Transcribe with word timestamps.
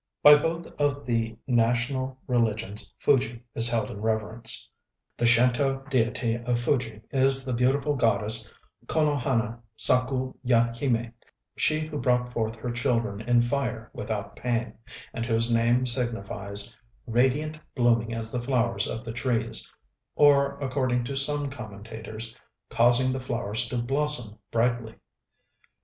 By 0.23 0.35
both 0.35 0.65
of 0.81 1.05
the 1.05 1.37
national 1.45 2.17
religions 2.25 2.91
Fuji 2.97 3.43
is 3.53 3.69
held 3.69 3.91
in 3.91 4.01
reverence. 4.01 4.67
The 5.15 5.25
Shint┼Ź 5.25 5.91
deity 5.91 6.37
of 6.43 6.57
Fuji 6.59 7.01
is 7.11 7.45
the 7.45 7.53
beautiful 7.53 7.95
goddess 7.95 8.51
Ko 8.87 9.05
no 9.05 9.15
hana 9.15 9.59
saku 9.75 10.33
ya 10.43 10.69
him├®, 10.69 11.13
she 11.55 11.81
who 11.81 11.99
brought 11.99 12.33
forth 12.33 12.55
her 12.55 12.71
children 12.71 13.21
in 13.21 13.41
fire 13.41 13.91
without 13.93 14.35
pain, 14.35 14.73
and 15.13 15.23
whose 15.23 15.53
name 15.53 15.85
signifies 15.85 16.75
ŌĆ£Radiant 17.07 17.59
blooming 17.75 18.11
as 18.11 18.31
the 18.31 18.41
flowers 18.41 18.87
of 18.87 19.05
the 19.05 19.13
trees, 19.13 19.67
ŌĆØ 19.67 19.73
or, 20.15 20.59
according 20.61 21.03
to 21.03 21.15
some 21.15 21.47
commentators, 21.47 22.35
ŌĆ£Causing 22.71 23.13
the 23.13 23.19
flowers 23.19 23.67
to 23.67 23.77
blossom 23.77 24.39
brightly. 24.49 24.95